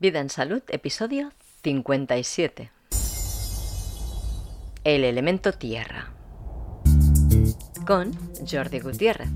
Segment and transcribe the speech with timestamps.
[0.00, 1.30] Vida en Salud, episodio
[1.62, 2.70] 57.
[4.82, 6.10] El elemento tierra.
[7.86, 8.12] Con
[8.50, 9.28] Jordi Gutiérrez,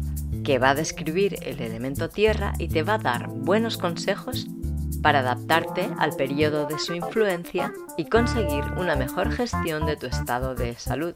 [0.43, 4.47] que va a describir el elemento tierra y te va a dar buenos consejos
[5.05, 10.55] para adaptarte al periodo de su influencia y conseguir una mejor gestión de tu estado
[10.55, 11.13] de salud.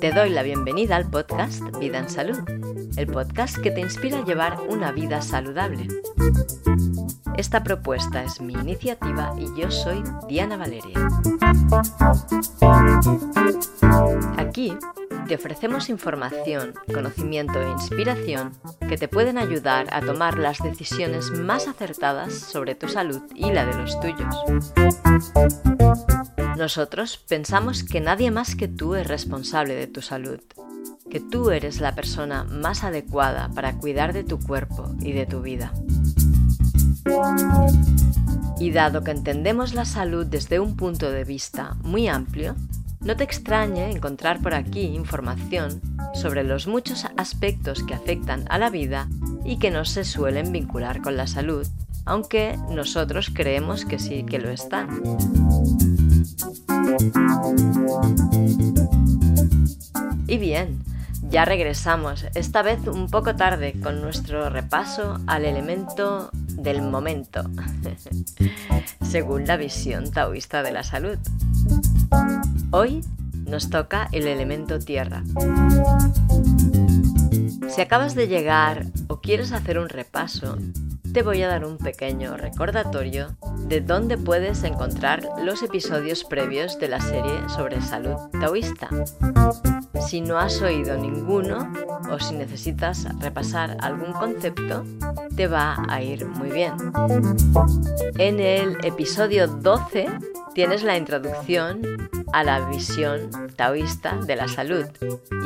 [0.00, 2.40] Te doy la bienvenida al podcast Vida en Salud,
[2.96, 5.86] el podcast que te inspira a llevar una vida saludable.
[7.36, 10.98] Esta propuesta es mi iniciativa y yo soy Diana Valeria.
[14.36, 14.76] Aquí
[15.28, 18.54] te ofrecemos información, conocimiento e inspiración
[18.88, 23.66] que te pueden ayudar a tomar las decisiones más acertadas sobre tu salud y la
[23.66, 24.34] de los tuyos.
[26.56, 30.40] Nosotros pensamos que nadie más que tú es responsable de tu salud,
[31.10, 35.42] que tú eres la persona más adecuada para cuidar de tu cuerpo y de tu
[35.42, 35.74] vida.
[38.58, 42.56] Y dado que entendemos la salud desde un punto de vista muy amplio,
[43.00, 45.80] no te extrañe encontrar por aquí información
[46.14, 49.08] sobre los muchos aspectos que afectan a la vida
[49.44, 51.66] y que no se suelen vincular con la salud,
[52.04, 54.88] aunque nosotros creemos que sí que lo están.
[60.26, 60.82] Y bien,
[61.30, 67.44] ya regresamos, esta vez un poco tarde, con nuestro repaso al elemento del momento,
[69.02, 71.18] según la visión taoísta de la salud.
[72.70, 73.00] Hoy
[73.46, 75.22] nos toca el elemento tierra.
[77.68, 80.58] Si acabas de llegar o quieres hacer un repaso,
[81.12, 86.88] te voy a dar un pequeño recordatorio de dónde puedes encontrar los episodios previos de
[86.88, 88.88] la serie sobre salud taoísta.
[90.06, 91.72] Si no has oído ninguno
[92.10, 94.84] o si necesitas repasar algún concepto,
[95.36, 96.74] te va a ir muy bien.
[98.18, 100.06] En el episodio 12
[100.54, 101.82] tienes la introducción
[102.32, 104.86] a la visión taoísta de la salud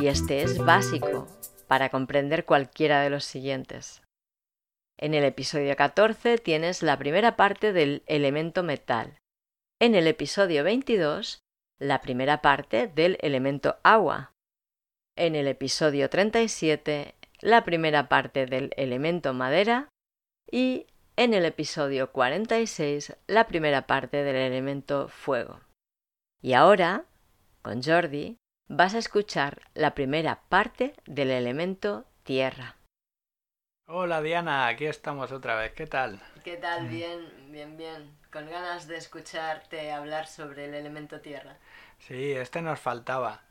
[0.01, 1.27] y este es básico
[1.69, 4.03] para comprender cualquiera de los siguientes.
[4.99, 9.19] En el episodio 14 tienes la primera parte del elemento metal.
[9.81, 11.41] En el episodio 22,
[11.81, 14.33] la primera parte del elemento agua.
[15.17, 19.89] En el episodio 37, la primera parte del elemento madera.
[20.51, 20.87] Y
[21.17, 25.61] en el episodio 46, la primera parte del elemento fuego.
[26.41, 27.05] Y ahora,
[27.63, 28.37] con Jordi,
[28.69, 32.77] vas a escuchar la primera parte del elemento tierra.
[33.87, 35.73] Hola Diana, aquí estamos otra vez.
[35.73, 36.21] ¿Qué tal?
[36.45, 36.89] ¿Qué tal?
[36.89, 37.21] Bien,
[37.51, 38.11] bien, bien.
[38.33, 41.57] Con ganas de escucharte hablar sobre el elemento tierra.
[41.99, 43.43] Sí, este nos faltaba.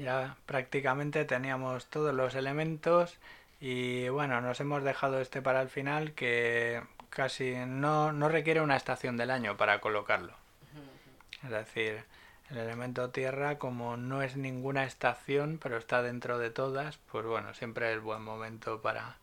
[0.00, 3.16] Ya prácticamente teníamos todos los elementos
[3.60, 8.76] y bueno, nos hemos dejado este para el final que casi no, no requiere una
[8.76, 10.34] estación del año para colocarlo.
[11.42, 12.04] Es decir,
[12.50, 17.54] el elemento tierra, como no es ninguna estación, pero está dentro de todas, pues bueno,
[17.54, 19.16] siempre es buen momento para,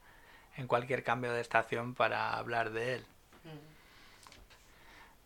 [0.57, 3.05] en cualquier cambio de estación, para hablar de él.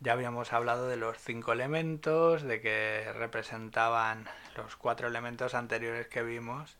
[0.00, 6.22] Ya habíamos hablado de los cinco elementos, de que representaban los cuatro elementos anteriores que
[6.22, 6.76] vimos,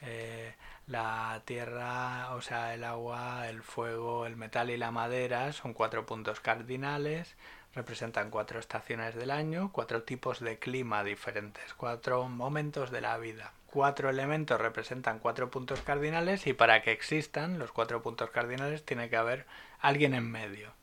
[0.00, 0.54] eh,
[0.86, 6.06] la tierra, o sea, el agua, el fuego, el metal y la madera, son cuatro
[6.06, 7.36] puntos cardinales
[7.74, 13.52] representan cuatro estaciones del año, cuatro tipos de clima diferentes, cuatro momentos de la vida.
[13.72, 19.08] Cuatro elementos representan cuatro puntos cardinales y para que existan los cuatro puntos cardinales tiene
[19.08, 19.46] que haber
[19.80, 20.74] alguien en medio,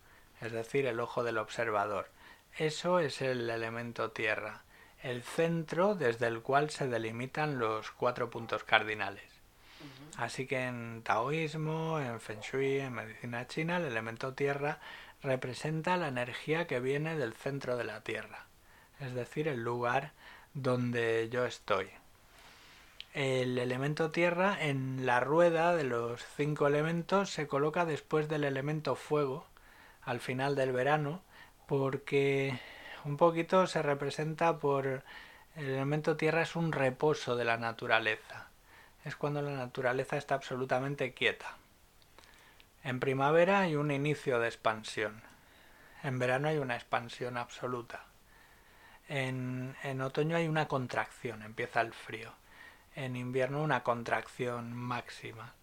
[0.41, 2.09] es decir, el ojo del observador.
[2.57, 4.63] Eso es el elemento tierra,
[5.03, 9.31] el centro desde el cual se delimitan los cuatro puntos cardinales.
[10.17, 14.79] Así que en taoísmo, en feng shui, en medicina china, el elemento tierra
[15.21, 18.47] representa la energía que viene del centro de la Tierra,
[18.99, 20.13] es decir, el lugar
[20.55, 21.91] donde yo estoy.
[23.13, 28.95] El elemento tierra en la rueda de los cinco elementos se coloca después del elemento
[28.95, 29.45] fuego,
[30.03, 31.21] al final del verano,
[31.67, 32.59] porque
[33.05, 35.03] un poquito se representa por
[35.55, 38.47] el elemento tierra es un reposo de la naturaleza.
[39.03, 41.57] Es cuando la naturaleza está absolutamente quieta.
[42.83, 45.21] En primavera hay un inicio de expansión.
[46.03, 48.05] En verano hay una expansión absoluta.
[49.09, 52.31] En, en, otoño hay una contracción, empieza el frío.
[52.99, 55.53] En invierno una contracción máxima.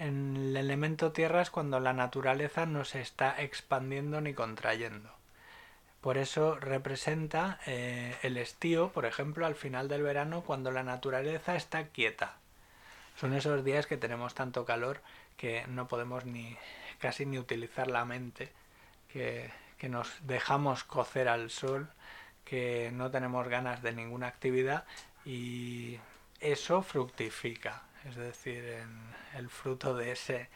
[0.00, 5.08] En el elemento tierra es cuando la naturaleza no se está expandiendo ni contrayendo.
[6.00, 11.54] Por eso representa eh, el estío, por ejemplo, al final del verano, cuando la naturaleza
[11.54, 12.38] está quieta.
[13.20, 15.00] Son esos días que tenemos tanto calor
[15.36, 16.56] que no podemos ni
[16.98, 18.50] casi ni utilizar la mente,
[19.12, 19.48] que,
[19.78, 21.88] que nos dejamos cocer al sol,
[22.44, 24.84] que no tenemos ganas de ninguna actividad
[25.24, 26.00] y
[26.44, 28.62] eso fructifica, es decir,
[29.34, 30.50] el fruto de ese,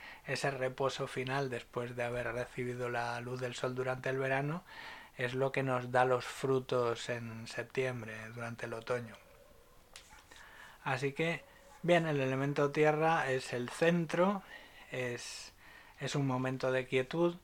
[0.50, 4.64] reposo final después de haber recibido la luz del sol durante el verano,
[5.17, 9.17] es lo que nos da los frutos en septiembre, durante el otoño.
[10.85, 11.43] Así que,
[11.82, 14.43] bien, el elemento tierra es el centro,
[14.93, 15.55] es,
[16.14, 17.37] un momento de quietud,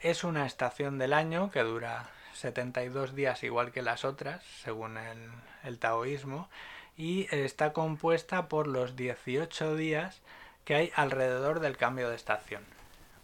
[0.00, 4.98] es una estación del año que dura 72 días igual que las otras, según
[5.64, 6.50] el taoísmo,
[6.98, 10.20] y está compuesta por los 18 días
[10.64, 12.64] que hay alrededor del cambio de estación.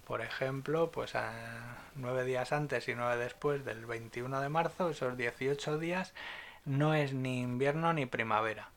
[0.07, 5.17] Por ejemplo, pues a nueve días antes y nueve después del 21 de marzo, esos
[5.17, 6.15] 18 días,
[6.65, 8.71] no es ni invierno ni primavera.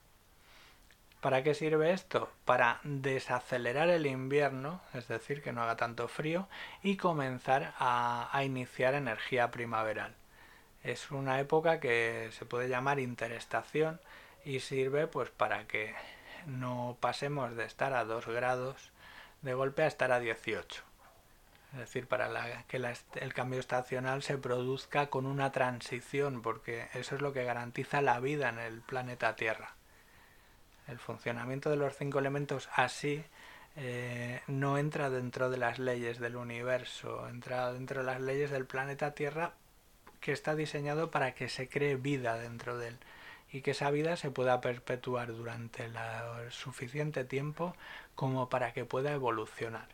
[1.21, 2.29] ¿Para qué sirve esto?
[2.45, 6.47] Para desacelerar el invierno, es decir, que no haga tanto frío,
[6.81, 10.15] y comenzar a, a iniciar energía primaveral.
[10.83, 13.99] Es una época que se puede llamar interestación,
[14.45, 15.93] y sirve pues para que
[16.45, 18.91] no pasemos de estar a 2 grados
[19.41, 20.83] de golpe a estar a 18.
[21.73, 27.21] Es decir, para que el cambio estacional se produzca con una transición, porque eso es
[27.21, 29.75] lo que garantiza la vida en el planeta Tierra.
[30.87, 33.23] El funcionamiento de los cinco elementos así
[33.75, 38.65] eh, no entra dentro de las leyes del universo, entra dentro de las leyes del
[38.65, 39.51] planeta Tierra
[40.21, 42.99] que está diseñado para que se cree vida dentro de él
[43.51, 45.95] y que esa vida se pueda perpetuar durante el
[46.51, 47.75] suficiente tiempo
[48.15, 49.87] como para que pueda evolucionar.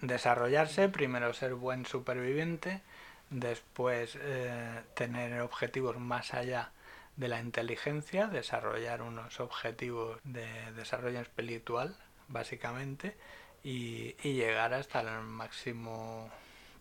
[0.00, 2.80] Desarrollarse, primero ser buen superviviente,
[3.28, 6.72] después eh, tener objetivos más allá
[7.16, 11.96] de la inteligencia, desarrollar unos objetivos de desarrollo espiritual,
[12.28, 13.16] básicamente,
[13.62, 16.30] y llegar hasta el máximo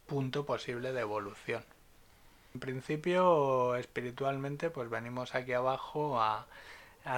[0.08, 1.64] punto posible de evolución.
[2.54, 6.48] En principio, espiritualmente, pues venimos aquí abajo a,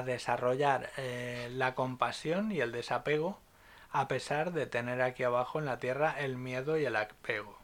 [0.05, 3.39] desarrollar eh, la compasión y el desapego,
[3.91, 7.57] a pesar de tener aquí abajo en la tierra el miedo y el apego.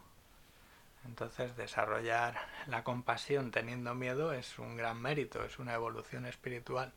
[1.06, 2.36] Entonces, desarrollar
[2.68, 6.92] la compasión teniendo miedo es un gran mérito, es una evolución espiritual.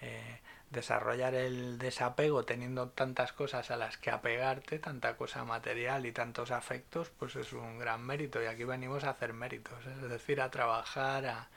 [0.00, 6.12] Eh, desarrollar el desapego teniendo tantas cosas a las que apegarte, tanta cosa material y
[6.12, 10.40] tantos afectos, pues es un gran mérito y aquí venimos a hacer méritos, es decir,
[10.40, 11.48] a trabajar, a,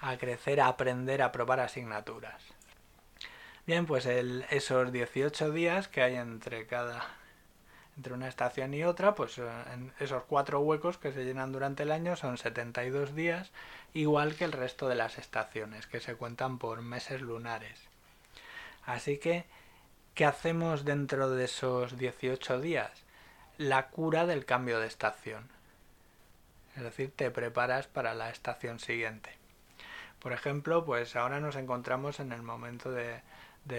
[0.00, 2.42] a crecer, a aprender, a probar asignaturas.
[3.66, 7.06] Bien, pues el, esos 18 días que hay entre cada
[7.98, 9.42] entre una estación y otra, pues eh,
[9.74, 13.50] en esos cuatro huecos que se llenan durante el año son 72 días,
[13.92, 17.87] igual que el resto de las estaciones, que se cuentan por meses lunares.
[18.88, 19.44] Así que,
[20.14, 22.90] ¿qué hacemos dentro de esos 18 días?
[23.58, 25.46] La cura del cambio de estación.
[26.74, 29.36] Es decir, te preparas para la estación siguiente.
[30.20, 33.20] Por ejemplo, pues ahora nos encontramos en el momento de,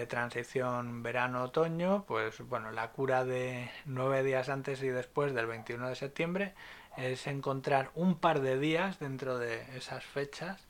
[0.06, 5.96] transición verano-otoño, pues bueno, la cura de nueve días antes y después del 21 de
[5.96, 6.54] septiembre
[6.96, 10.68] es encontrar un par de días dentro de esas fechas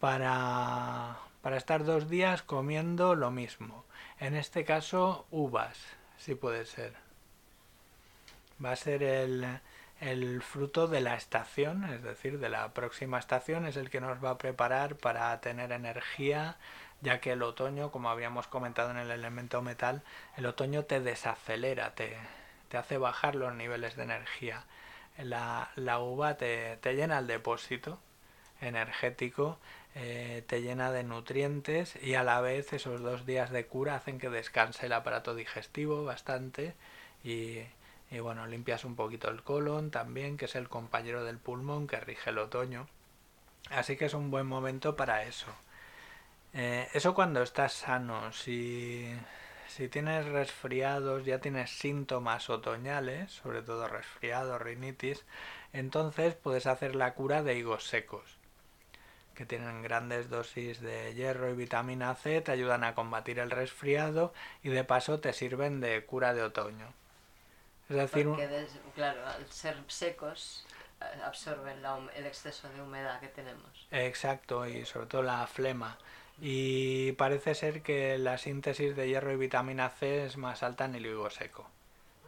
[0.00, 3.84] para, para estar dos días comiendo lo mismo.
[4.18, 5.78] En este caso, uvas,
[6.16, 6.92] si puede ser.
[8.64, 9.60] Va a ser el,
[10.00, 14.24] el fruto de la estación, es decir, de la próxima estación, es el que nos
[14.24, 16.56] va a preparar para tener energía,
[17.00, 20.02] ya que el otoño, como habíamos comentado en el elemento metal,
[20.36, 22.16] el otoño te desacelera, te,
[22.70, 24.64] te hace bajar los niveles de energía.
[25.16, 28.00] La, la uva te, te llena el depósito
[28.60, 29.58] energético
[29.98, 34.18] eh, te llena de nutrientes y a la vez esos dos días de cura hacen
[34.18, 36.74] que descanse el aparato digestivo bastante
[37.24, 37.62] y,
[38.20, 42.28] bueno, limpias un poquito el colon también, que es el compañero del pulmón que rige
[42.28, 42.88] el otoño.
[43.70, 45.46] Así que es un buen momento para eso.
[46.52, 49.08] Eh, eso cuando estás sano, si,
[49.66, 55.24] si tienes resfriados, ya tienes síntomas otoñales, sobre todo resfriado, rinitis,
[55.72, 58.35] entonces puedes hacer la cura de higos secos
[59.36, 64.32] que tienen grandes dosis de hierro y vitamina C, te ayudan a combatir el resfriado
[64.62, 66.92] y de paso te sirven de cura de otoño.
[67.88, 68.28] Es decir,
[68.94, 70.66] claro, al ser secos
[71.00, 71.78] eh, absorben
[72.16, 73.86] el exceso de humedad que tenemos.
[73.92, 75.98] Exacto, y sobre todo la flema.
[76.40, 80.96] Y parece ser que la síntesis de hierro y vitamina C es más alta en
[80.96, 81.70] el higo seco.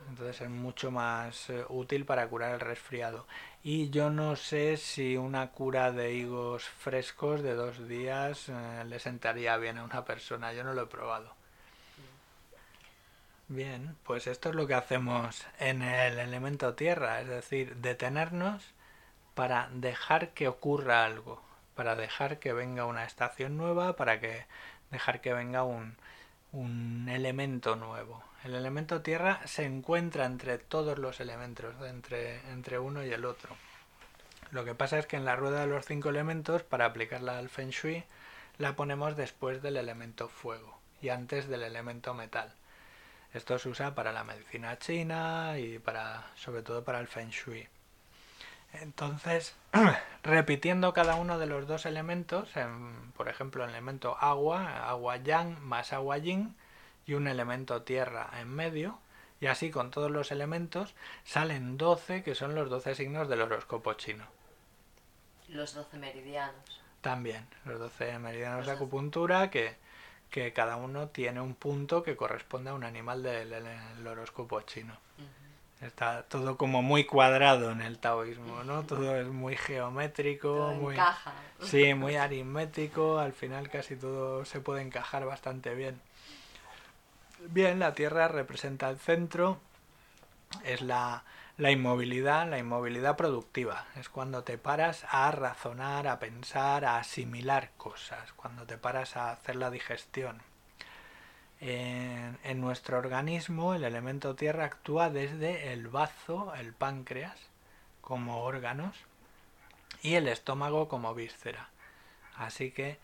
[0.09, 3.27] Entonces es mucho más eh, útil para curar el resfriado.
[3.63, 8.99] Y yo no sé si una cura de higos frescos de dos días eh, le
[8.99, 10.53] sentaría bien a una persona.
[10.53, 11.35] Yo no lo he probado.
[13.49, 18.63] Bien, pues esto es lo que hacemos en el elemento tierra, es decir, detenernos
[19.35, 21.41] para dejar que ocurra algo,
[21.75, 24.45] para dejar que venga una estación nueva, para que
[24.91, 25.97] dejar que venga un,
[26.53, 28.23] un elemento nuevo.
[28.45, 33.57] El elemento tierra se encuentra entre todos los elementos, entre, entre uno y el otro.
[34.51, 37.49] Lo que pasa es que en la rueda de los cinco elementos, para aplicarla al
[37.49, 38.05] Feng Shui,
[38.57, 42.55] la ponemos después del elemento fuego y antes del elemento metal.
[43.35, 47.69] Esto se usa para la medicina china y para, sobre todo para el Feng Shui.
[48.73, 49.55] Entonces,
[50.23, 52.51] repitiendo cada uno de los dos elementos,
[53.17, 56.55] por ejemplo, el elemento agua, agua yang más agua yin,
[57.09, 58.99] y un elemento tierra en medio,
[59.41, 63.95] y así con todos los elementos salen 12 que son los 12 signos del horóscopo
[63.95, 64.25] chino.
[65.49, 66.83] Los 12 meridianos.
[67.01, 69.77] También, los 12 meridianos de acupuntura que,
[70.31, 73.55] que, cada uno tiene un punto que corresponde a un animal del,
[74.07, 74.95] horóscopo chino.
[75.81, 78.83] Está todo como muy cuadrado en el taoísmo, ¿no?
[78.87, 80.97] Todo es muy geométrico, muy
[81.63, 86.01] Sí, muy aritmético, al final casi todo se puede encajar bastante bien.
[87.51, 89.59] Bien, la Tierra representa el centro,
[90.65, 91.25] es la,
[91.57, 93.87] la inmovilidad, la inmovilidad productiva.
[93.97, 99.31] Es cuando te paras a razonar, a pensar, a asimilar cosas, cuando te paras a
[99.31, 100.43] hacer la digestión.
[101.59, 107.41] En, en, nuestro organismo el elemento tierra actúa desde el bazo, el páncreas,
[108.03, 108.95] como órganos,
[110.03, 111.71] y el estómago como víscera.
[112.37, 112.99] Así que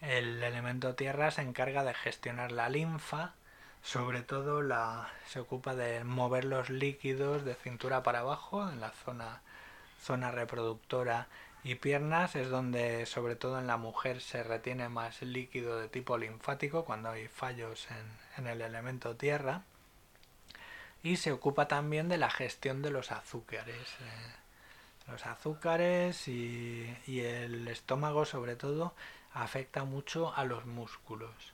[0.00, 3.34] el elemento tierra se encarga de gestionar la linfa,
[3.82, 8.90] sobre todo la, se ocupa de mover los líquidos de cintura para abajo en la
[8.90, 9.42] zona,
[10.00, 11.28] zona reproductora
[11.62, 16.16] y piernas es donde sobre todo en la mujer se retiene más líquido de tipo
[16.16, 17.88] linfático cuando hay fallos
[18.36, 19.64] en, el elemento tierra.
[21.02, 27.20] Y se ocupa también de la gestión de los azúcares eh, los azúcares y, y
[27.20, 28.94] el estómago sobre todo
[29.32, 31.52] afecta mucho a los músculos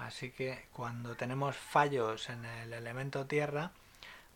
[0.00, 3.72] Así que cuando tenemos fallos en el elemento tierra,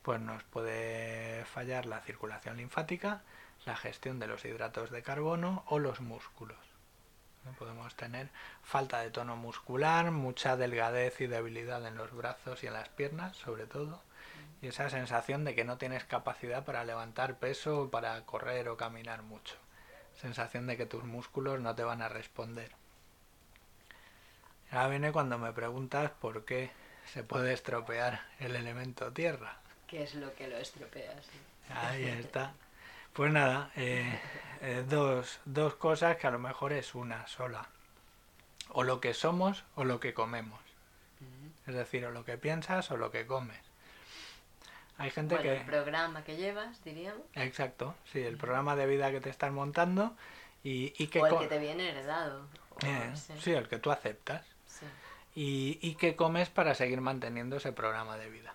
[0.03, 3.23] pues nos puede fallar la circulación linfática,
[3.65, 6.59] la gestión de los hidratos de carbono o los músculos.
[7.59, 8.29] Podemos tener
[8.63, 13.37] falta de tono muscular, mucha delgadez y debilidad en los brazos y en las piernas,
[13.37, 14.03] sobre todo,
[14.61, 19.23] y esa sensación de que no tienes capacidad para levantar peso para correr o caminar
[19.23, 19.57] mucho.
[20.21, 22.84] Sensación de que tus músculos no te van a responder.
[24.75, 26.69] Ahora viene cuando me preguntas por qué
[27.13, 29.59] se puede estropear el elemento tierra.
[29.87, 31.15] ¿Qué es lo que lo estropea?
[31.71, 32.55] Ahí está.
[33.13, 34.19] Pues nada, eh,
[34.63, 37.69] eh, dos, dos cosas que a lo mejor es una sola.
[38.71, 40.61] O lo que somos o lo que comemos.
[41.69, 43.61] Es decir, o lo que piensas o lo que comes.
[44.99, 45.59] Hay gente que...
[45.59, 47.23] El programa que llevas, diríamos.
[47.35, 50.17] Exacto, sí, el programa de vida que te estás montando
[50.65, 51.21] y, y que...
[51.21, 52.49] O el que te viene heredado.
[52.85, 54.54] Eh, sí, el que tú aceptas
[55.35, 58.55] y, y qué comes para seguir manteniendo ese programa de vida.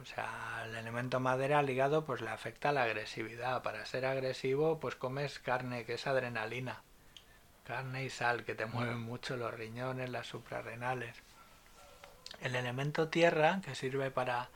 [0.00, 3.62] O sea, el elemento madera ligado pues le afecta a la agresividad.
[3.62, 6.82] Para ser agresivo pues comes carne, que es adrenalina.
[7.64, 11.16] Carne y sal que te mueven mucho los riñones, las suprarrenales.
[12.40, 14.48] El elemento tierra, que sirve para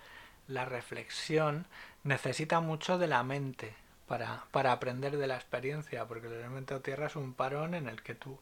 [0.49, 1.67] la reflexión,
[2.03, 3.75] necesita mucho de la mente
[4.07, 8.03] para, para aprender de la experiencia, porque el elemento tierra es un parón en el
[8.03, 8.39] que tú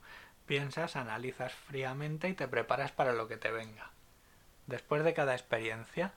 [0.52, 3.88] piensas, analizas fríamente y te preparas para lo que te venga.
[4.66, 6.12] Después de cada experiencia,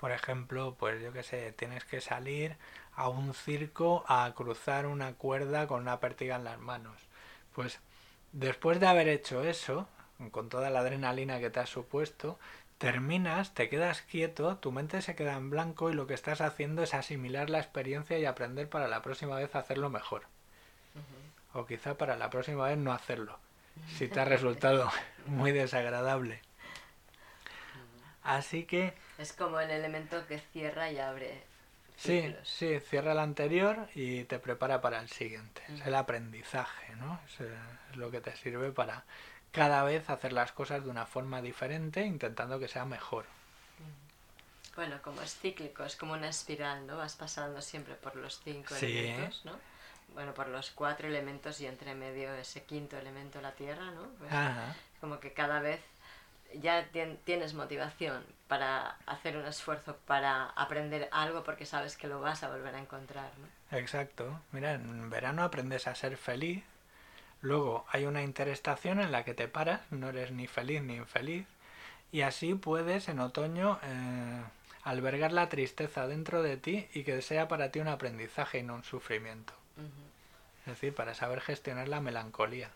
[0.00, 2.56] por ejemplo, pues yo que sé, tienes que salir
[2.96, 7.00] a un circo a cruzar una cuerda con una pértiga en las manos.
[7.54, 7.78] Pues
[8.32, 9.86] después de haber hecho eso,
[10.32, 12.36] con toda la adrenalina que te has supuesto,
[12.78, 16.82] terminas, te quedas quieto, tu mente se queda en blanco y lo que estás haciendo
[16.82, 20.24] es asimilar la experiencia y aprender para la próxima vez hacerlo mejor.
[21.54, 23.38] O quizá para la próxima vez no hacerlo
[23.96, 24.90] si te ha resultado
[25.26, 26.40] muy desagradable.
[28.22, 28.94] Así que...
[29.16, 31.42] Es como el elemento que cierra y abre.
[31.96, 35.62] Sí, sí, cierra el anterior y te prepara para el siguiente.
[35.68, 37.18] Es el aprendizaje, ¿no?
[37.26, 39.04] Es, lo que te sirve para
[39.50, 43.24] cada vez hacer las cosas de una forma diferente, intentando que sea mejor.
[44.76, 46.98] Bueno, como es cíclico, es como una espiral, ¿no?
[46.98, 49.58] Vas pasando siempre por los cinco elementos, ¿no?
[50.14, 54.08] Bueno, por los cuatro elementos y entre medio ese quinto elemento, la tierra, ¿no?
[54.18, 54.32] Pues
[55.00, 55.80] como que cada vez
[56.54, 56.88] ya
[57.24, 62.48] tienes motivación para hacer un esfuerzo para aprender algo porque sabes que lo vas a
[62.48, 63.78] volver a encontrar, ¿no?
[63.78, 64.40] Exacto.
[64.52, 66.64] Mira, en verano aprendes a ser feliz.
[67.40, 71.46] Luego hay una interestación en la que te paras, no eres ni feliz ni infeliz.
[72.10, 74.42] y así puedes en otoño eh,
[74.82, 78.74] albergar la tristeza dentro de ti y que sea para ti un aprendizaje y no
[78.76, 79.52] un sufrimiento.
[80.60, 82.70] Es decir, para saber gestionar la melancolía.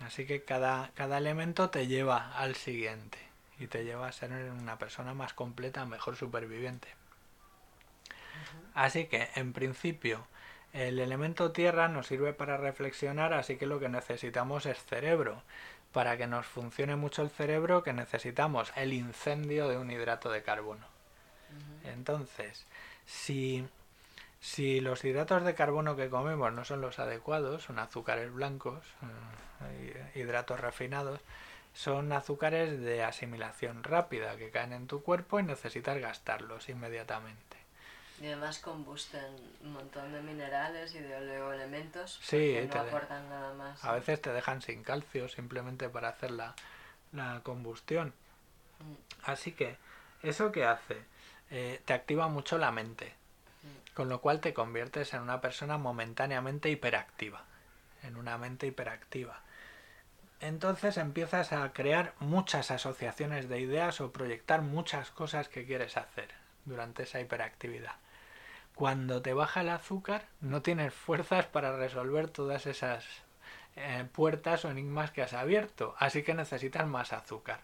[0.00, 3.18] Así que cada, cada elemento te lleva al siguiente
[3.58, 6.88] y te lleva a ser una persona más completa, mejor superviviente.
[8.74, 10.26] Así que, en principio,
[10.72, 15.42] el elemento tierra nos sirve para reflexionar, así que lo que necesitamos es cerebro.
[15.92, 20.42] Para que nos funcione mucho el cerebro, que necesitamos el incendio de un hidrato de
[20.42, 20.86] carbono.
[21.82, 22.66] Entonces,
[23.06, 23.66] si,
[24.40, 28.84] si los hidratos de carbono que comemos no son los adecuados, son azúcares blancos,
[29.62, 31.20] eh, hidratos refinados,
[31.74, 37.56] son azúcares de asimilación rápida que caen en tu cuerpo y necesitas gastarlos inmediatamente.
[38.20, 43.54] Y además combusten un montón de minerales y de oleoelementos sí, que no aportan nada
[43.54, 43.84] más.
[43.84, 46.54] A veces te dejan sin calcio simplemente para hacer la,
[47.12, 48.12] la combustión.
[48.80, 49.30] Mm.
[49.30, 49.76] Así que,
[50.22, 51.04] ¿eso que hace?
[51.50, 53.17] Eh, te activa mucho la mente, mm.
[53.98, 57.42] Con lo cual te conviertes en una persona momentáneamente hiperactiva,
[58.04, 59.40] en una mente hiperactiva.
[60.38, 66.28] Entonces empiezas a crear muchas asociaciones de ideas o proyectar muchas cosas que quieres hacer
[66.64, 67.96] durante esa hiperactividad.
[68.76, 73.04] Cuando te baja el azúcar, no tienes fuerzas para resolver todas esas
[73.74, 77.62] eh, puertas o enigmas que has abierto, así que necesitas más azúcar.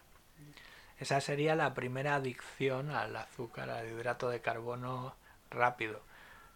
[0.99, 5.15] Esa sería la primera adicción al azúcar, al hidrato de carbono
[5.49, 6.01] rápido.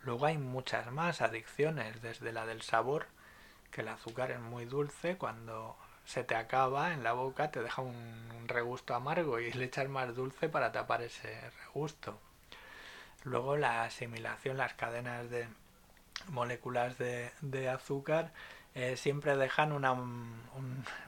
[0.03, 3.07] Luego hay muchas más adicciones, desde la del sabor,
[3.71, 7.81] que el azúcar es muy dulce, cuando se te acaba en la boca, te deja
[7.81, 12.19] un, regusto amargo y le echas más dulce para tapar ese regusto.
[13.23, 15.47] Luego la asimilación, las cadenas de
[16.29, 18.31] moléculas de, azúcar
[18.73, 19.91] eh, siempre dejan una,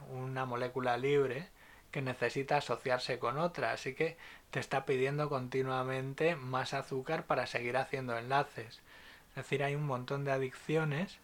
[0.09, 1.49] una molécula libre
[1.91, 4.17] que necesita asociarse con otra, así que
[4.49, 8.81] te está pidiendo continuamente más azúcar para seguir haciendo enlaces.
[9.29, 11.17] Es decir, hay un montón de adicciones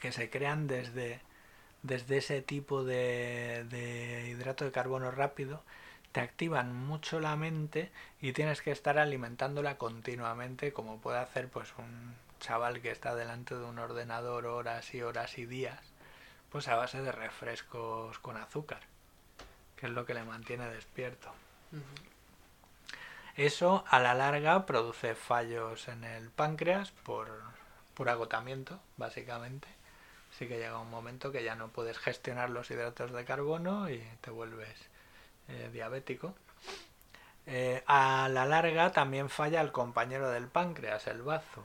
[0.00, 1.20] que se crean desde,
[1.82, 5.62] desde ese tipo de, hidrato de carbono rápido
[6.12, 7.90] te activan mucho la mente
[8.22, 13.54] y tienes que estar alimentándola continuamente como puede hacer pues un chaval que está delante
[13.54, 15.80] de un ordenador horas y horas y días
[16.50, 18.80] pues a base de refrescos con azúcar
[19.76, 21.30] que es lo que le mantiene despierto.
[23.36, 27.28] Eso a la larga produce fallos en el páncreas por,
[27.94, 29.68] por agotamiento básicamente.
[30.32, 34.02] Así que llega un momento que ya no puedes gestionar los hidratos de carbono y
[34.20, 34.88] te vuelves
[35.48, 36.34] eh, diabético,
[37.46, 41.64] eh, a la larga también falla el compañero del páncreas, el bazo.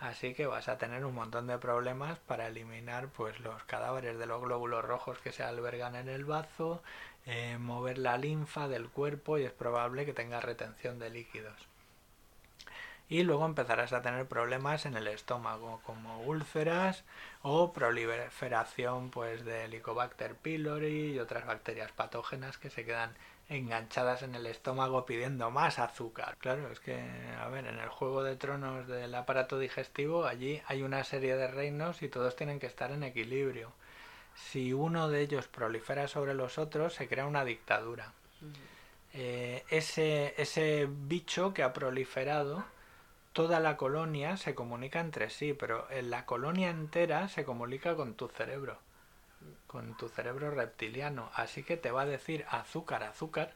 [0.00, 4.26] Así que vas a tener un montón de problemas para eliminar pues los cadáveres de
[4.26, 6.82] los glóbulos rojos que se albergan en el bazo,
[7.30, 11.68] eh, mover la linfa del cuerpo y es probable que tenga retención de líquidos.
[13.10, 17.04] Y luego empezarás a tener problemas en el estómago como úlceras
[17.42, 23.14] o proliferación pues de Helicobacter pylori y otras bacterias patógenas que se quedan
[23.50, 26.36] enganchadas en el estómago pidiendo más azúcar.
[26.38, 26.98] Claro, es que,
[27.38, 31.48] a ver, en el Juego de Tronos del aparato digestivo, allí hay una serie de
[31.48, 33.72] reinos y todos tienen que estar en equilibrio.
[34.46, 38.12] Si uno de ellos prolifera sobre los otros, se crea una dictadura.
[39.12, 42.64] Eh, ese, ese bicho que ha proliferado
[43.38, 48.14] toda la colonia se comunica entre sí, pero en la colonia entera se comunica con
[48.14, 48.78] tu cerebro,
[49.66, 51.30] con tu cerebro reptiliano.
[51.34, 53.52] Así que te va a decir azúcar, azúcar,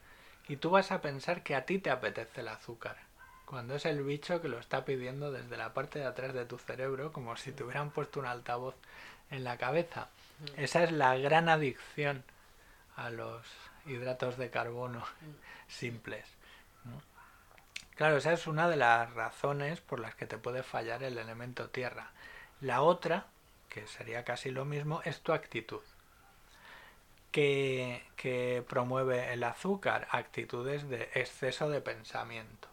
[0.46, 2.96] y tú vas a pensar que a ti te apetece el azúcar,
[3.44, 6.58] cuando es el bicho que lo está pidiendo desde la parte de atrás de tu
[6.58, 8.76] cerebro, como si te hubieran puesto un altavoz
[9.30, 10.10] en la cabeza.
[10.56, 12.24] Esa es la gran adicción
[12.96, 13.46] a los
[13.86, 15.68] hidratos de carbono mm.
[15.68, 16.26] simples.
[17.96, 21.68] Claro, esa es una de las razones por las que te puede fallar el elemento
[21.68, 22.10] tierra.
[22.60, 23.26] La otra,
[23.68, 25.82] que sería casi lo mismo, es tu actitud.
[27.30, 32.68] Que, que promueve el azúcar, actitudes de exceso de pensamiento.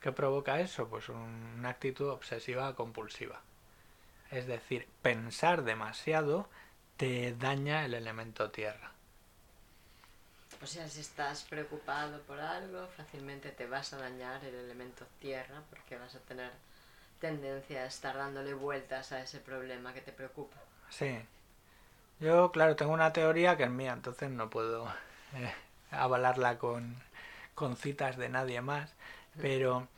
[0.00, 0.88] ¿Qué provoca eso?
[0.88, 3.40] Pues una actitud obsesiva compulsiva.
[4.30, 6.48] Es decir, pensar demasiado
[6.96, 8.92] te daña el elemento tierra.
[10.62, 15.62] O sea, si estás preocupado por algo, fácilmente te vas a dañar el elemento tierra
[15.70, 16.50] porque vas a tener
[17.20, 20.56] tendencia a estar dándole vueltas a ese problema que te preocupa.
[20.90, 21.18] Sí.
[22.20, 24.88] Yo, claro, tengo una teoría que es mía, entonces no puedo
[25.34, 25.52] eh,
[25.90, 26.96] avalarla con,
[27.54, 28.90] con citas de nadie más,
[29.40, 29.88] pero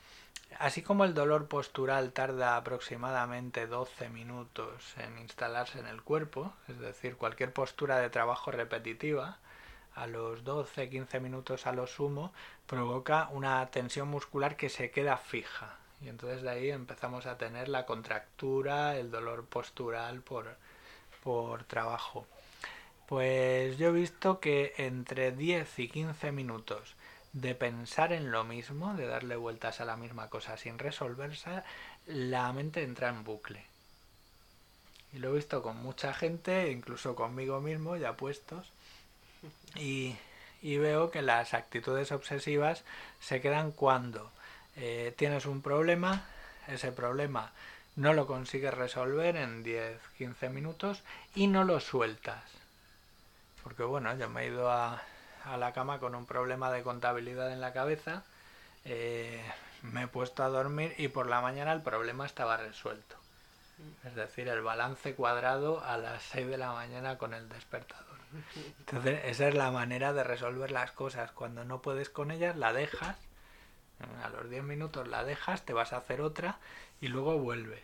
[0.58, 6.78] así como el dolor postural tarda aproximadamente 12 minutos en instalarse en el cuerpo, es
[6.78, 9.38] decir, cualquier postura de trabajo repetitiva,
[9.94, 12.32] a los 12-15 minutos a lo sumo,
[12.66, 15.76] provoca una tensión muscular que se queda fija.
[16.00, 20.56] Y entonces de ahí empezamos a tener la contractura, el dolor postural por,
[21.24, 22.26] por trabajo.
[23.08, 26.94] Pues yo he visto que entre 10 y 15 minutos
[27.40, 31.62] de pensar en lo mismo, de darle vueltas a la misma cosa sin resolverse,
[32.06, 33.64] la mente entra en bucle.
[35.12, 38.72] Y lo he visto con mucha gente, incluso conmigo mismo, ya puestos.
[39.76, 40.16] Y,
[40.62, 42.84] veo que las actitudes obsesivas
[43.20, 44.30] se quedan cuando
[44.76, 46.26] eh, tienes un problema,
[46.66, 47.52] ese problema
[47.94, 51.02] no lo consigues resolver en 10-15 minutos
[51.34, 52.44] y no lo sueltas.
[53.62, 55.02] Porque bueno, yo me he ido a,
[55.44, 58.24] a la cama con un problema de contabilidad en la cabeza,
[58.84, 59.42] eh,
[59.82, 63.16] me he puesto a dormir y por la mañana el problema estaba resuelto.
[64.04, 68.06] Es decir, el balance cuadrado a las 6 de la mañana con el despertador.
[68.80, 71.30] Entonces, esa es la manera de resolver las cosas.
[71.32, 73.16] Cuando no puedes con ellas, la dejas.
[74.22, 76.58] A los 10 minutos la dejas, te vas a hacer otra
[77.00, 77.82] y luego vuelves.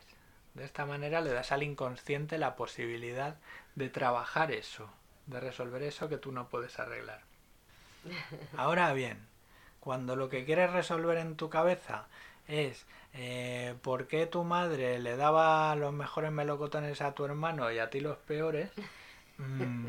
[0.55, 3.37] De esta manera le das al inconsciente la posibilidad
[3.75, 4.89] de trabajar eso,
[5.27, 7.23] de resolver eso que tú no puedes arreglar.
[8.57, 9.19] Ahora bien,
[9.81, 12.07] cuando lo que quieres resolver en tu cabeza
[12.49, 17.79] es eh, por qué tu madre le daba los mejores melocotones a tu hermano y
[17.79, 18.71] a ti los peores,
[19.39, 19.87] mm,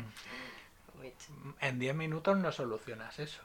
[1.60, 3.42] en 10 minutos no solucionas eso.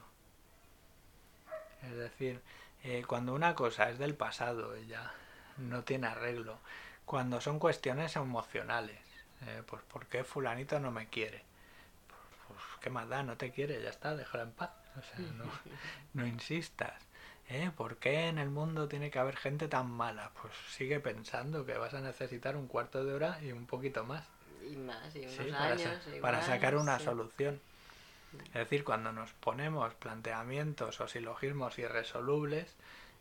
[1.82, 2.40] Es decir,
[2.84, 5.12] eh, cuando una cosa es del pasado, ella
[5.56, 6.58] no tiene arreglo.
[7.04, 9.00] Cuando son cuestiones emocionales,
[9.46, 11.44] eh, pues ¿por qué fulanito no me quiere?
[12.82, 13.22] ¿Qué más da?
[13.22, 14.70] No te quiere, ya está, déjala en paz.
[14.98, 15.44] O sea, no,
[16.12, 17.00] no insistas.
[17.48, 17.70] ¿Eh?
[17.76, 20.30] ¿Por qué en el mundo tiene que haber gente tan mala?
[20.40, 24.26] Pues sigue pensando que vas a necesitar un cuarto de hora y un poquito más.
[24.70, 25.98] Y más, y unos para, años.
[26.20, 27.60] para sacar una solución.
[28.46, 32.74] Es decir, cuando nos ponemos planteamientos o silogismos irresolubles,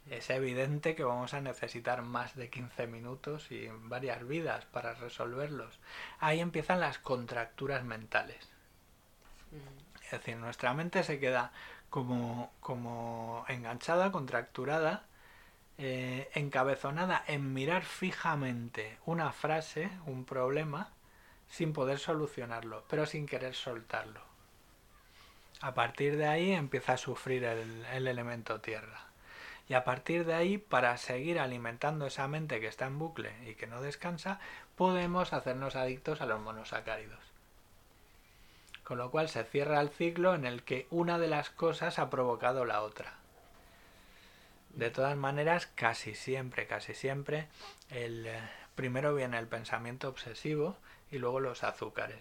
[0.10, 5.80] es evidente que vamos a necesitar más de 15 minutos y varias vidas para resolverlos.
[6.20, 8.51] Ahí empiezan las contracturas mentales.
[10.04, 11.52] Es decir, nuestra mente se queda
[11.90, 15.06] como, como enganchada, contracturada,
[15.78, 20.92] eh, encabezonada en mirar fijamente una frase, un problema,
[21.50, 24.22] sin poder solucionarlo, pero sin querer soltarlo.
[25.62, 29.08] A partir de ahí empieza a sufrir el, el elemento tierra.
[29.68, 33.56] Y a partir de ahí, para seguir alimentando esa mente que está en bucle y
[33.56, 34.40] que no descansa,
[34.76, 37.31] podemos hacernos adictos a los monosacáridos
[38.92, 42.10] con lo cual se cierra el ciclo en el que una de las cosas ha
[42.10, 43.14] provocado la otra.
[44.72, 47.48] De todas maneras, casi siempre, casi siempre,
[47.90, 48.38] el, eh,
[48.76, 50.76] primero viene el pensamiento obsesivo
[51.10, 52.20] y luego los azúcares.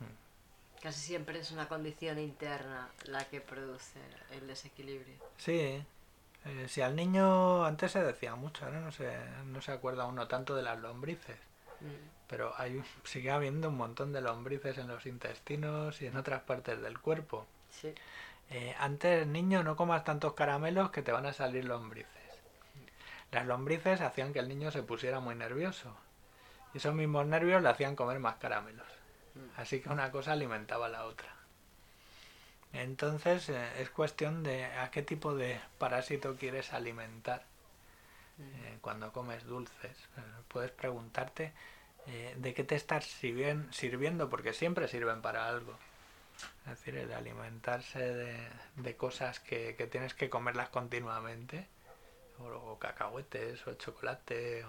[0.00, 0.82] Mm.
[0.82, 4.00] Casi siempre es una condición interna la que produce
[4.32, 5.14] el desequilibrio.
[5.38, 5.80] Sí,
[6.44, 10.26] eh, si al niño antes se decía mucho, ahora no se, no se acuerda uno
[10.26, 11.38] tanto de las lombrices.
[12.28, 16.80] Pero hay, sigue habiendo un montón de lombrices en los intestinos y en otras partes
[16.80, 17.46] del cuerpo.
[17.70, 17.94] Sí.
[18.50, 22.12] Eh, antes, niño, no comas tantos caramelos que te van a salir lombrices.
[23.32, 25.96] Las lombrices hacían que el niño se pusiera muy nervioso.
[26.74, 28.86] Y esos mismos nervios le hacían comer más caramelos.
[29.34, 29.60] Mm.
[29.60, 31.34] Así que una cosa alimentaba a la otra.
[32.72, 37.44] Entonces eh, es cuestión de a qué tipo de parásito quieres alimentar.
[38.38, 39.96] Eh, cuando comes dulces,
[40.48, 41.52] puedes preguntarte
[42.06, 45.76] eh, de qué te estás sirviendo, porque siempre sirven para algo.
[46.64, 47.98] Es decir, el alimentarse
[48.76, 51.66] de, cosas que, tienes que comerlas continuamente,
[52.38, 54.64] o, cacahuetes, o chocolate,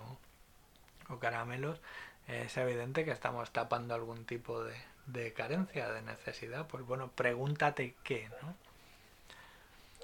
[1.09, 1.81] o, caramelos,
[2.27, 6.67] es evidente que estamos tapando algún tipo de, carencia, de necesidad.
[6.67, 8.55] Pues bueno, pregúntate qué, ¿no?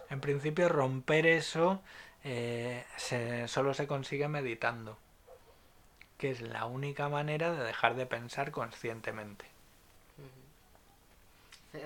[0.10, 1.82] En principio, romper eso
[2.24, 2.86] eh,
[3.48, 4.98] solo se consigue meditando
[6.24, 9.46] que es la única manera de dejar de pensar conscientemente.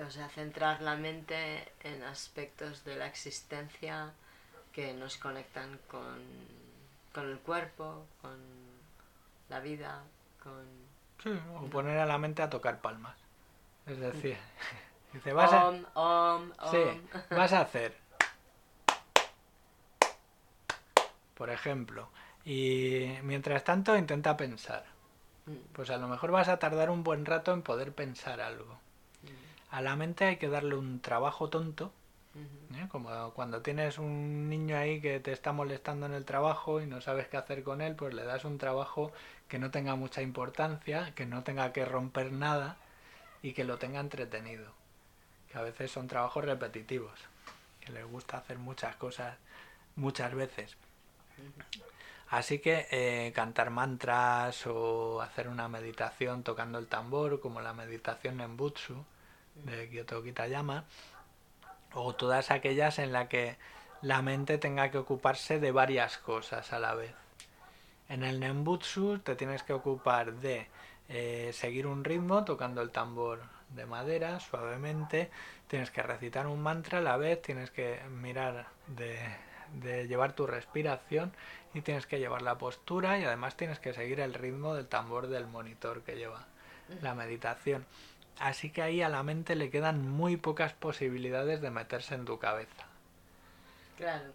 [0.06, 4.12] O sea, centrar la mente en aspectos de la existencia
[4.72, 6.22] que nos conectan con,
[7.12, 8.38] con el cuerpo, con
[9.48, 10.04] la vida,
[10.40, 10.64] con...
[11.20, 13.16] Sí, o poner a la mente a tocar palmas.
[13.86, 14.36] Es decir,
[15.14, 15.72] dice, vas a...
[16.70, 16.84] Sí,
[17.30, 17.96] vas a hacer...
[21.38, 22.08] Por ejemplo,
[22.44, 24.84] y mientras tanto intenta pensar.
[25.46, 25.72] Mm.
[25.72, 28.74] Pues a lo mejor vas a tardar un buen rato en poder pensar algo.
[29.22, 29.74] Mm.
[29.76, 31.92] A la mente hay que darle un trabajo tonto,
[32.74, 32.88] ¿eh?
[32.90, 37.00] como cuando tienes un niño ahí que te está molestando en el trabajo y no
[37.00, 39.12] sabes qué hacer con él, pues le das un trabajo
[39.46, 42.78] que no tenga mucha importancia, que no tenga que romper nada
[43.42, 44.72] y que lo tenga entretenido.
[45.52, 47.20] Que a veces son trabajos repetitivos,
[47.80, 49.36] que les gusta hacer muchas cosas
[49.94, 50.76] muchas veces.
[52.30, 58.36] Así que eh, cantar mantras o hacer una meditación tocando el tambor, como la meditación
[58.36, 59.02] Nembutsu
[59.54, 60.84] de Kyoto Kitayama,
[61.94, 63.56] o todas aquellas en las que
[64.02, 67.14] la mente tenga que ocuparse de varias cosas a la vez.
[68.10, 70.68] En el Nembutsu te tienes que ocupar de
[71.08, 75.30] eh, seguir un ritmo tocando el tambor de madera suavemente,
[75.66, 79.18] tienes que recitar un mantra a la vez, tienes que mirar de,
[79.74, 81.32] de llevar tu respiración
[81.74, 85.28] y tienes que llevar la postura y además tienes que seguir el ritmo del tambor
[85.28, 86.46] del monitor que lleva
[87.02, 87.84] la meditación.
[88.38, 92.38] Así que ahí a la mente le quedan muy pocas posibilidades de meterse en tu
[92.38, 92.86] cabeza.
[93.96, 94.32] Claro.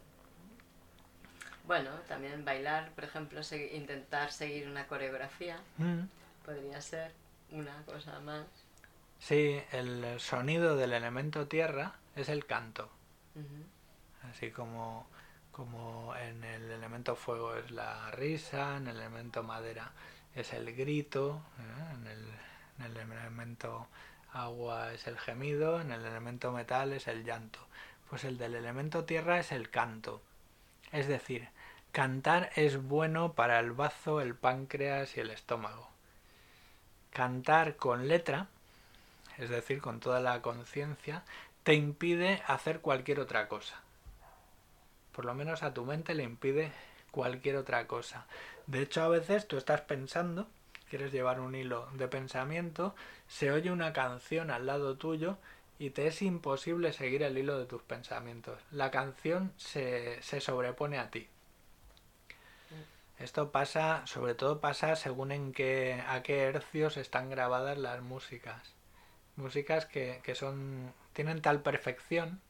[1.65, 3.39] Bueno, también bailar, por ejemplo,
[3.72, 6.02] intentar seguir una coreografía, mm.
[6.46, 7.13] podría ser
[7.52, 8.46] una cosa más.
[9.19, 12.89] Sí, el sonido del elemento tierra es el canto.
[14.30, 15.08] Así como
[15.54, 19.92] como en el elemento fuego es la risa, en el elemento madera
[20.36, 21.94] es el grito, ¿eh?
[21.94, 22.26] en, el,
[22.80, 23.88] en, el, elemento
[24.34, 27.60] agua es el gemido, en el elemento metal es el llanto.
[28.10, 30.22] Pues el del elemento tierra es el canto.
[30.92, 31.50] Es decir,
[31.92, 35.88] cantar es bueno para el bazo, el páncreas y el estómago.
[37.12, 38.48] Cantar con letra,
[39.38, 41.24] es decir, con toda la conciencia,
[41.62, 43.83] te impide hacer cualquier otra cosa
[45.13, 46.71] por lo menos a tu mente le impide
[47.12, 48.26] cualquier otra cosa.
[48.67, 50.47] De hecho, a veces tú estás pensando,
[50.89, 52.95] quieres llevar un hilo de pensamiento,
[53.28, 55.38] se oye una canción al lado tuyo
[55.80, 58.60] y te es imposible seguir el hilo de tus pensamientos.
[58.71, 61.28] La canción se, se sobrepone a ti.
[63.19, 68.73] Esto pasa, sobre todo pasa según en qué, a qué hercios están grabadas las músicas.
[69.36, 72.41] Músicas que, que son, tienen tal perfección,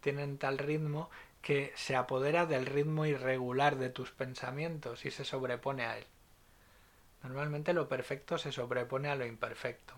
[0.00, 1.10] tienen tal ritmo,
[1.44, 6.06] que se apodera del ritmo irregular de tus pensamientos y se sobrepone a él.
[7.22, 9.92] Normalmente lo perfecto se sobrepone a lo imperfecto.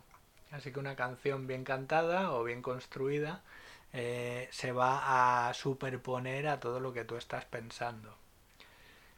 [0.51, 3.45] Así que una canción bien cantada o bien construida
[3.93, 8.19] eh, se va a superponer a todo lo que tú estás pensando.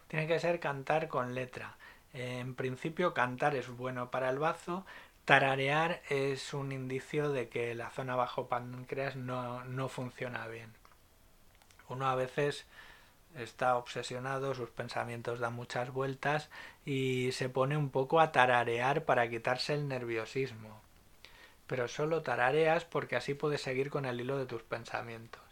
[0.09, 1.79] Tiene que ser cantar con letra.
[2.13, 4.85] en principio cantar es bueno para el bazo,
[5.25, 10.78] tararear es un indicio de que la zona bajo páncreas no, no funciona bien.
[11.89, 12.67] Uno a veces
[13.37, 16.49] está obsesionado, sus pensamientos dan muchas vueltas
[16.85, 20.81] y se pone un poco a tararear para quitarse el nerviosismo.
[21.67, 25.43] Pero solo tarareas porque así puedes seguir con el hilo de tus pensamientos.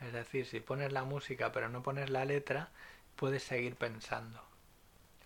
[0.00, 2.70] Es decir, si pones la música pero no pones la letra,
[3.16, 4.42] puedes seguir pensando.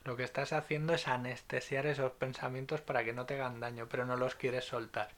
[0.05, 4.07] Lo que estás haciendo es anestesiar esos pensamientos para que no te hagan daño, pero
[4.07, 5.09] no los quieres soltar.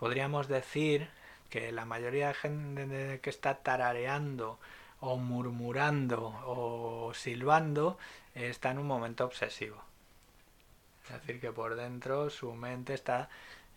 [0.00, 1.08] Podríamos decir
[1.50, 4.58] que la mayoría de gente que está tarareando
[5.00, 7.98] o murmurando o silbando
[8.34, 9.82] está en un momento obsesivo.
[11.04, 13.28] Es decir, que por dentro su mente está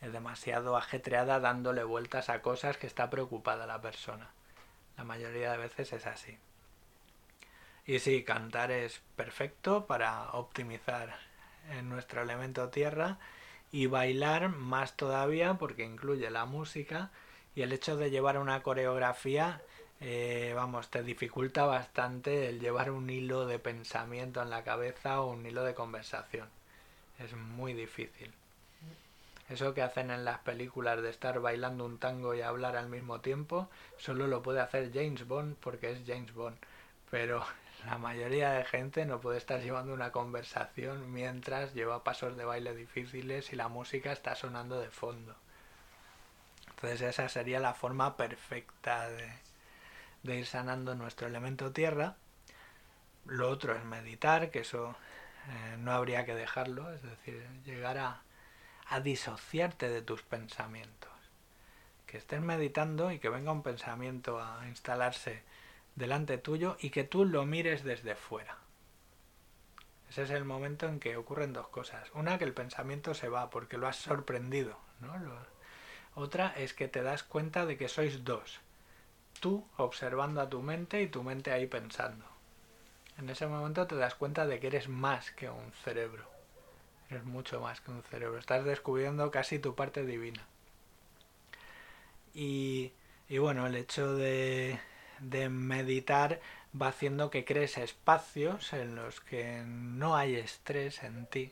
[0.01, 4.29] demasiado ajetreada dándole vueltas a cosas que está preocupada la persona.
[4.97, 6.37] La mayoría de veces es así.
[7.85, 11.17] Y sí, cantar es perfecto para optimizar
[11.71, 13.17] en nuestro elemento tierra
[13.71, 17.11] y bailar más todavía porque incluye la música
[17.55, 19.61] y el hecho de llevar una coreografía,
[20.01, 25.31] eh, vamos, te dificulta bastante el llevar un hilo de pensamiento en la cabeza o
[25.31, 26.49] un hilo de conversación.
[27.19, 28.33] Es muy difícil.
[29.49, 33.21] Eso que hacen en las películas de estar bailando un tango y hablar al mismo
[33.21, 36.57] tiempo, solo lo puede hacer James Bond porque es James Bond.
[37.11, 37.45] Pero
[37.85, 42.73] la mayoría de gente no puede estar llevando una conversación mientras lleva pasos de baile
[42.75, 45.35] difíciles y la música está sonando de fondo.
[46.83, 52.17] Entonces esa sería la forma perfecta de, ir sanando nuestro elemento tierra.
[53.25, 54.93] Lo otro es meditar, que eso
[55.47, 58.23] eh, no habría que dejarlo, es decir, llegar a,
[58.89, 61.09] a disociarte de tus pensamientos.
[62.05, 65.41] Que estés meditando y que venga un pensamiento a instalarse
[65.95, 68.57] delante tuyo y que tú lo mires desde fuera.
[70.09, 72.11] Ese es el momento en que ocurren dos cosas.
[72.13, 75.13] Una, que el pensamiento se va porque lo has sorprendido, ¿no?
[76.15, 78.59] Otra es que te das cuenta de que sois dos.
[79.39, 82.25] Tú observando a tu mente y tu mente ahí pensando.
[83.17, 86.25] En ese momento te das cuenta de que eres más que un cerebro.
[87.09, 88.37] Eres mucho más que un cerebro.
[88.37, 90.45] Estás descubriendo casi tu parte divina.
[92.33, 92.91] Y,
[93.29, 94.79] y bueno, el hecho de,
[95.19, 96.39] de meditar
[96.79, 101.51] va haciendo que crees espacios en los que no hay estrés en ti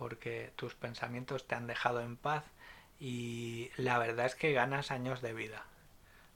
[0.00, 2.44] porque tus pensamientos te han dejado en paz
[3.00, 5.64] y la verdad es que ganas años de vida.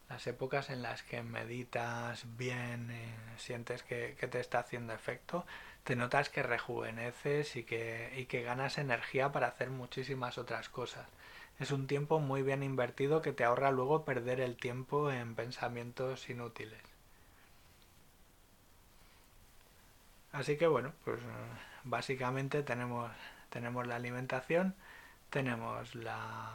[0.08, 5.46] Las épocas en las que meditas bien, eh, sientes que, te está haciendo efecto,
[5.84, 11.06] te notas que rejuveneces y que, y que ganas energía para hacer muchísimas otras cosas.
[11.60, 16.28] Es un tiempo muy bien invertido que te ahorra luego perder el tiempo en pensamientos
[16.30, 16.82] inútiles.
[20.32, 21.20] Así que bueno, pues
[21.84, 23.10] básicamente tenemos,
[23.50, 24.74] tenemos la alimentación,
[25.34, 26.48] tenemos la,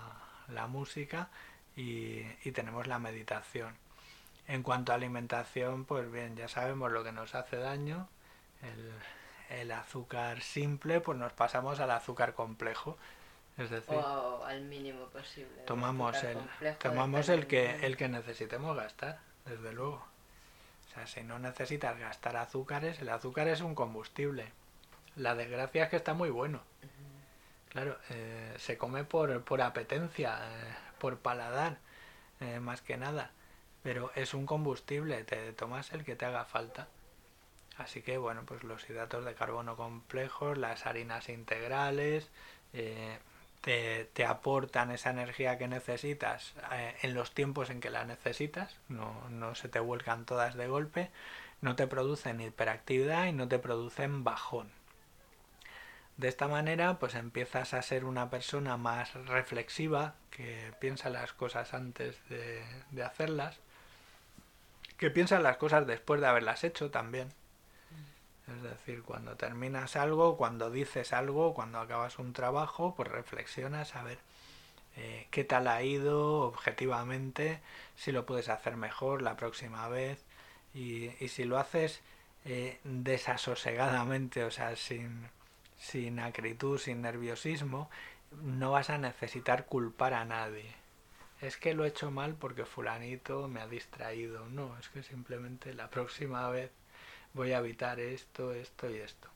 [0.48, 1.28] la música
[1.76, 3.76] y, y, tenemos la meditación.
[4.48, 8.08] En cuanto a alimentación, pues bien, ya sabemos lo que nos hace daño.
[8.62, 12.98] El, el azúcar simple, pues nos pasamos al azúcar complejo.
[13.58, 15.62] Es decir, o al mínimo posible.
[15.68, 16.38] Tomamos el,
[16.78, 20.06] tomamos el que, el que necesitemos gastar, desde luego.
[20.88, 24.54] O sea, si no necesitas gastar azúcares, el azúcar es un combustible.
[25.18, 26.62] La desgracia es que está muy bueno.
[27.70, 31.78] Claro, eh, se come por, por apetencia, eh, por paladar,
[32.42, 33.32] eh, más que nada.
[33.84, 36.88] Pero es un combustible, te tomas el que te haga falta.
[37.78, 42.30] Así que, bueno, pues los hidratos de carbono complejos, las harinas integrales,
[43.62, 46.54] te, te, aportan esa energía que necesitas
[47.02, 51.10] en los tiempos en que la necesitas, no, no se te vuelcan todas de golpe,
[51.62, 54.72] no te producen hiperactividad y no te producen bajón.
[56.20, 61.74] De esta manera, pues empiezas a ser una persona más reflexiva, que piensa las cosas
[61.74, 63.58] antes de, de hacerlas,
[64.98, 67.30] que piensa las cosas después de haberlas hecho también.
[68.50, 74.04] Es decir, cuando terminas algo, cuando dices algo, cuando acabas un trabajo, pues reflexionas a
[74.04, 74.20] ver
[74.98, 77.62] eh, qué tal ha ido objetivamente,
[77.96, 80.26] si lo puedes hacer mejor la próxima vez
[80.74, 82.02] y, y si lo haces
[82.44, 85.30] eh, desasosegadamente, o sea, sin,
[85.80, 87.90] sin acritud, sin nerviosismo,
[88.44, 90.76] no vas a necesitar culpar a nadie.
[91.42, 94.48] Es que lo he hecho mal porque fulanito me ha distraído.
[94.50, 96.72] No, es que simplemente la próxima vez
[97.34, 99.30] voy a evitar esto, esto y esto.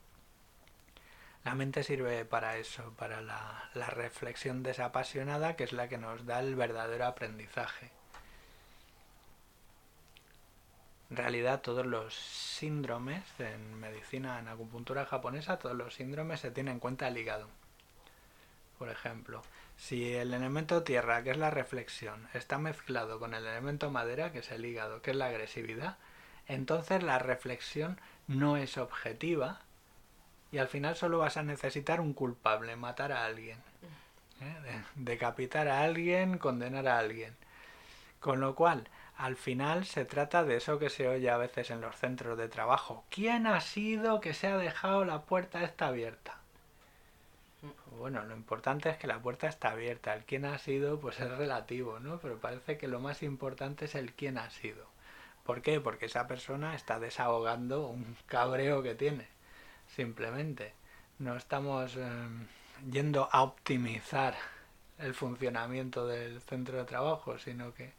[1.44, 6.24] La mente sirve para eso, para la, la reflexión desapasionada, que es la que nos
[6.26, 7.90] da el verdadero aprendizaje.
[11.10, 16.74] En realidad todos los síndromes en medicina, en acupuntura japonesa, todos los síndromes se tienen
[16.74, 17.48] en cuenta el hígado.
[18.78, 19.42] Por ejemplo,
[19.76, 24.38] si el elemento tierra, que es la reflexión, está mezclado con el elemento madera, que
[24.38, 25.98] es el hígado, que es la agresividad,
[26.48, 29.60] entonces la reflexión no es objetiva
[30.52, 33.58] y al final solo vas a necesitar un culpable, matar a alguien,
[34.40, 34.82] ¿eh?
[34.94, 37.36] decapitar a alguien, condenar a alguien.
[38.20, 41.80] Con lo cual, al final se trata de eso que se oye a veces en
[41.80, 43.04] los centros de trabajo.
[43.10, 46.38] ¿Quién ha sido que se ha dejado la puerta esta abierta?
[47.98, 50.14] Bueno, lo importante es que la puerta está abierta.
[50.14, 52.18] El quién ha sido, pues es relativo, ¿no?
[52.18, 54.86] Pero parece que lo más importante es el quién ha sido.
[55.44, 55.80] ¿Por qué?
[55.80, 59.28] Porque esa persona está desahogando un cabreo que tiene.
[59.86, 60.74] Simplemente.
[61.18, 62.48] No estamos em,
[62.90, 64.34] yendo a optimizar
[64.98, 67.92] el funcionamiento del centro de trabajo, sino que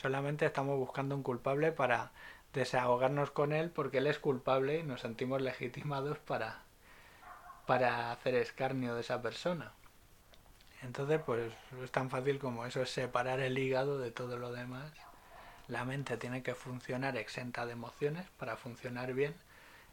[0.00, 2.12] Solamente estamos buscando un culpable para
[2.52, 6.62] desahogarnos con él porque él es culpable y nos sentimos legitimados para,
[7.66, 9.72] para hacer escarnio de esa persona.
[10.82, 14.92] Entonces, pues es tan fácil como eso, es separar el hígado de todo lo demás.
[15.66, 19.34] La mente tiene que funcionar exenta de emociones para funcionar bien.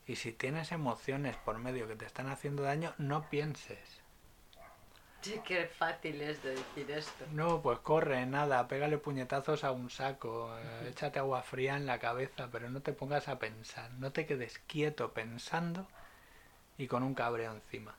[0.06, 4.05] Y si tienes emociones por medio que te están haciendo daño, no pienses.
[5.46, 7.26] Qué fácil es de decir esto.
[7.32, 12.00] No, pues corre, nada, pégale puñetazos a un saco, eh, échate agua fría en la
[12.00, 15.88] cabeza, pero no te pongas a pensar, no te quedes quieto pensando
[16.78, 17.96] y con un cabreo encima.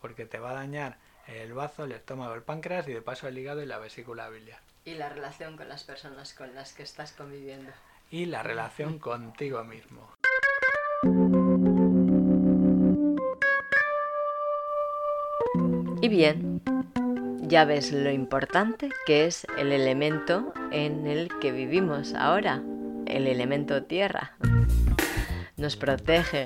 [0.00, 3.38] Porque te va a dañar el bazo, el estómago, el páncreas y de paso el
[3.38, 4.60] hígado y la vesícula biliar.
[4.84, 7.72] Y la relación con las personas con las que estás conviviendo.
[8.10, 10.10] Y la relación contigo mismo.
[16.04, 16.60] Y bien,
[17.40, 22.62] ya ves lo importante que es el elemento en el que vivimos ahora,
[23.06, 24.34] el elemento tierra.
[25.56, 26.44] Nos protege.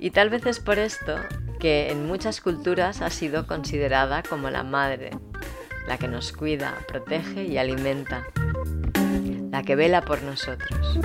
[0.00, 1.16] Y tal vez es por esto
[1.60, 5.10] que en muchas culturas ha sido considerada como la madre,
[5.86, 8.24] la que nos cuida, protege y alimenta,
[9.50, 10.98] la que vela por nosotros.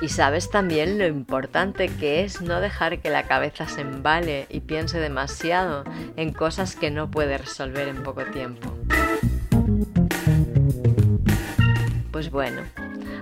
[0.00, 4.60] Y sabes también lo importante que es no dejar que la cabeza se embale y
[4.60, 5.82] piense demasiado
[6.16, 8.76] en cosas que no puede resolver en poco tiempo.
[12.12, 12.62] Pues bueno,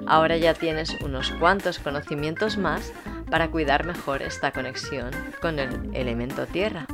[0.07, 2.93] ahora ya tienes unos cuantos conocimientos más
[3.31, 5.11] para cuidar mejor esta conexión
[5.41, 6.87] con el elemento tierra.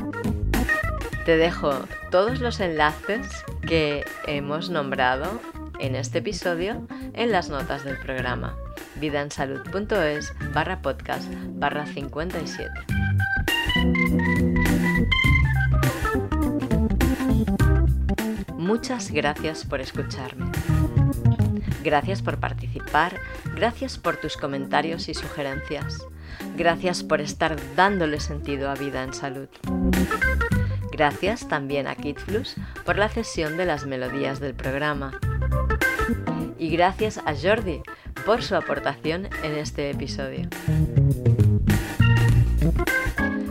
[1.24, 1.72] Te dejo
[2.10, 3.26] todos los enlaces
[3.66, 5.40] que hemos nombrado
[5.80, 8.56] en este episodio en las notas del programa
[8.96, 12.70] vidaensalud.es barra podcast barra 57.
[18.56, 20.50] Muchas gracias por escucharme.
[21.82, 23.18] Gracias por participar,
[23.56, 25.98] gracias por tus comentarios y sugerencias.
[26.56, 29.48] Gracias por estar dándole sentido a vida en salud.
[30.92, 35.18] Gracias también a KidFlux por la cesión de las melodías del programa.
[36.62, 37.82] Y gracias a Jordi
[38.24, 40.48] por su aportación en este episodio.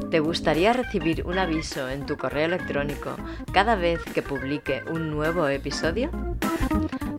[0.10, 3.18] ¿Te gustaría recibir un aviso en tu correo electrónico
[3.52, 6.10] cada vez que publique un nuevo episodio?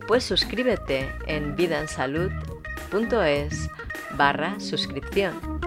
[0.07, 3.69] Pues suscríbete en vidaensalud.es
[4.17, 5.59] barra suscripción.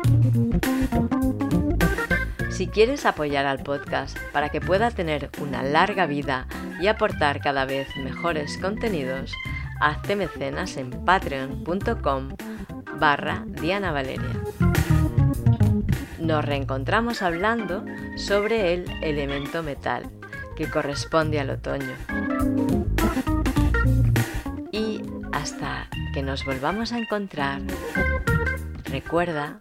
[2.50, 6.48] Si quieres apoyar al podcast para que pueda tener una larga vida
[6.80, 9.32] y aportar cada vez mejores contenidos,
[9.80, 12.28] hazte mecenas en patreon.com
[12.98, 14.42] barra Diana Valeria
[16.26, 17.84] nos reencontramos hablando
[18.16, 20.10] sobre el elemento metal,
[20.56, 21.94] que corresponde al otoño.
[24.72, 25.02] Y
[25.32, 27.62] hasta que nos volvamos a encontrar,
[28.84, 29.60] recuerda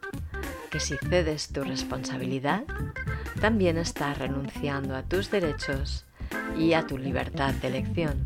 [0.72, 2.64] que si cedes tu responsabilidad,
[3.40, 6.06] también estás renunciando a tus derechos
[6.58, 8.26] y a tu libertad de elección.